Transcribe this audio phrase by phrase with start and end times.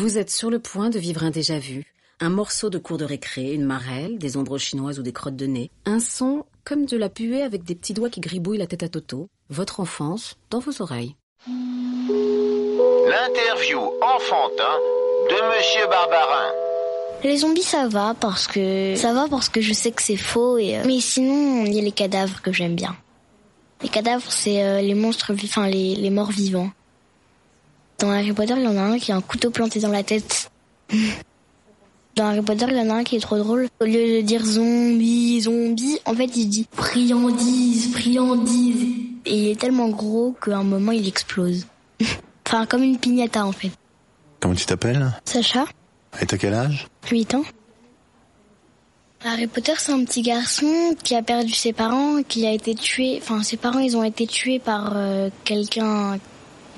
[0.00, 3.52] Vous êtes sur le point de vivre un déjà-vu, un morceau de cours de récré,
[3.52, 7.08] une marelle, des ombres chinoises ou des crottes de nez, un son comme de la
[7.08, 10.82] puée avec des petits doigts qui gribouillent la tête à Toto, votre enfance dans vos
[10.82, 11.16] oreilles.
[13.08, 14.76] L'interview enfantin
[15.30, 16.52] de Monsieur Barbarin.
[17.24, 20.58] Les zombies ça va parce que ça va parce que je sais que c'est faux
[20.58, 22.94] et euh, mais sinon il y a les cadavres que j'aime bien.
[23.82, 26.70] Les cadavres c'est euh, les monstres enfin les, les morts vivants.
[28.18, 30.02] Dans Harry Potter, il y en a un qui a un couteau planté dans la
[30.02, 30.50] tête.
[32.16, 33.68] Dans Harry Potter, il y en a un qui est trop drôle.
[33.80, 38.82] Au lieu de dire zombie, zombie, en fait, il dit friandise, friandise.
[39.24, 41.68] Et il est tellement gros qu'à un moment, il explose.
[42.48, 43.70] enfin, comme une piñata, en fait.
[44.40, 45.12] Comment tu t'appelles?
[45.24, 45.66] Sacha
[46.20, 46.88] Et t'as quel âge?
[47.08, 47.44] 8 ans.
[49.24, 53.20] Harry Potter, c'est un petit garçon qui a perdu ses parents, qui a été tué.
[53.22, 56.18] Enfin, ses parents, ils ont été tués par euh, quelqu'un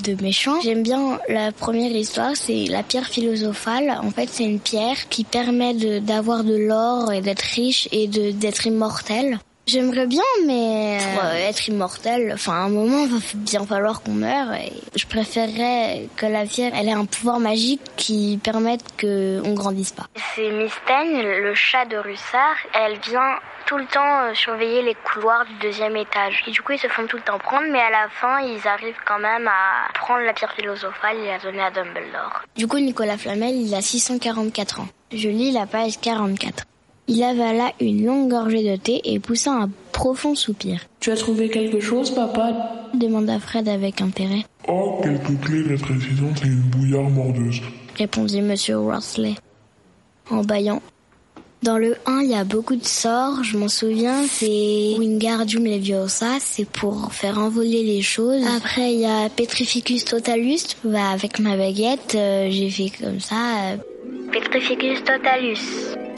[0.02, 0.60] de méchant.
[0.60, 3.98] J'aime bien la première histoire, c'est la pierre philosophale.
[4.02, 8.66] En fait, c'est une pierre qui permet d'avoir de, l'or et d'être riche et d'être
[8.66, 9.38] immortel.
[9.70, 14.02] J'aimerais bien, mais pour euh, être immortel, enfin, à un moment, il va bien falloir
[14.02, 14.52] qu'on meure.
[14.54, 19.54] Et je préférerais que la pierre, elle ait un pouvoir magique qui permette que on
[19.54, 20.06] grandisse pas.
[20.34, 22.56] C'est Miss Peigne, le chat de Russard.
[22.74, 26.42] Elle vient tout le temps euh, surveiller les couloirs du deuxième étage.
[26.48, 28.66] Et du coup, ils se font tout le temps prendre, mais à la fin, ils
[28.66, 32.42] arrivent quand même à prendre la pierre philosophale et la donner à Dumbledore.
[32.56, 34.88] Du coup, Nicolas Flamel, il a 644 ans.
[35.12, 36.64] Je lis la page 44.
[37.12, 40.80] Il avala une longue gorgée de thé et poussa un profond soupir.
[41.00, 42.86] Tu as trouvé quelque chose, papa?
[42.94, 44.44] Demanda Fred avec intérêt.
[44.68, 47.60] Oh, quelques clés rétrécissantes et une bouillarde mordeuse.
[47.96, 49.34] répondit Monsieur Worsley
[50.30, 50.80] en bâillant.
[51.64, 56.38] Dans le 1, il y a beaucoup de sorts, je m'en souviens, c'est Wingardium Leviosa,
[56.38, 58.42] c'est pour faire envoler les choses.
[58.56, 63.72] Après, il y a Petrificus Totalus, bah, avec ma baguette, euh, j'ai fait comme ça.
[63.72, 63.76] euh,
[64.32, 65.58] Petrificus Totalus.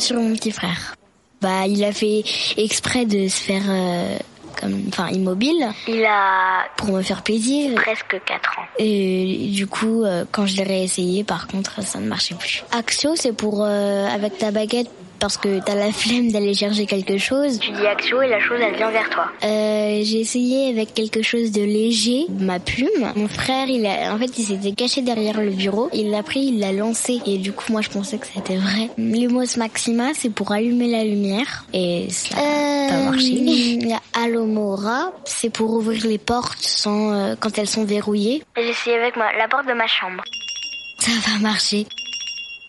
[0.02, 0.96] Sur mon petit frère.
[1.40, 2.24] Bah, il a fait
[2.56, 3.62] exprès de se faire...
[3.68, 4.18] euh,
[4.60, 5.68] comme, enfin, immobile.
[5.88, 8.62] Il a, pour me faire plaisir, presque 4 ans.
[8.78, 12.64] Et du coup, euh, quand je l'ai réessayé, par contre, ça ne marchait plus.
[12.72, 14.90] Axio, c'est pour, euh, avec ta baguette,
[15.22, 17.60] parce que t'as la flemme d'aller chercher quelque chose.
[17.60, 19.26] Tu dis Axio et la chose, elle vient vers toi.
[19.44, 23.12] Euh, j'ai essayé avec quelque chose de léger, ma plume.
[23.14, 25.88] Mon frère, il a, en fait, il s'était caché derrière le bureau.
[25.92, 27.20] Il l'a pris, il l'a lancé.
[27.24, 28.90] Et du coup, moi, je pensais que c'était vrai.
[28.98, 31.66] Lumos Maxima, c'est pour allumer la lumière.
[31.72, 33.26] Et ça n'a pas marché.
[33.26, 38.42] Il y a Alomora, c'est pour ouvrir les portes sans, euh, quand elles sont verrouillées.
[38.56, 40.24] J'ai essayé avec ma, la porte de ma chambre.
[40.98, 41.86] Ça va marcher.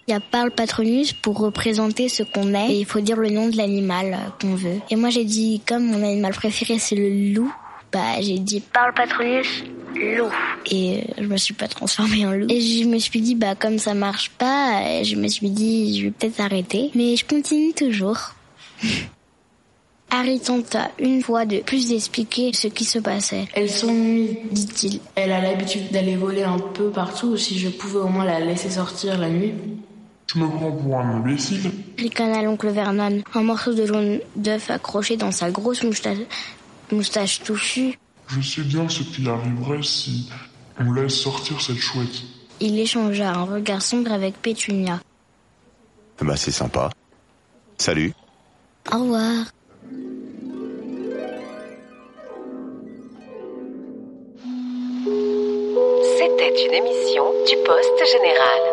[0.07, 3.29] Il y a Parle Patronus pour représenter ce qu'on est et il faut dire le
[3.29, 4.81] nom de l'animal euh, qu'on veut.
[4.89, 7.53] Et moi j'ai dit, comme mon animal préféré c'est le loup,
[7.91, 9.63] bah j'ai dit Parle Patronus,
[9.95, 10.29] loup.
[10.69, 12.47] Et euh, je me suis pas transformée en loup.
[12.49, 15.97] Et je me suis dit, bah comme ça marche pas, euh, je me suis dit,
[15.97, 16.91] je vais peut-être arrêter.
[16.95, 18.33] Mais je continue toujours.
[20.15, 23.47] Harry tenta une fois de plus d'expliquer ce qui se passait.
[23.55, 24.99] Elles sont nues, dit-il.
[25.15, 27.35] Elle a l'habitude d'aller voler un peu partout.
[27.35, 29.53] Si je pouvais au moins la laisser sortir la nuit.
[30.28, 35.17] Tu me prends pour un imbécile ricana l'oncle Vernon, un morceau de jaune d'œuf accroché
[35.17, 36.17] dans sa grosse moustache,
[36.91, 38.00] moustache touffue.
[38.28, 40.29] Je sais bien ce qui arriverait si
[40.79, 42.23] on laisse sortir cette chouette.
[42.59, 45.00] Il échangea un regard sombre avec Pétunia.
[46.22, 46.89] Bah c'est sympa.
[47.78, 48.13] Salut.
[48.91, 49.45] Au revoir.
[56.17, 58.72] C'était une émission du Poste Général.